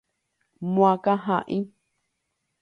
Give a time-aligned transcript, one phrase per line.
[0.73, 1.59] Moakãha'i.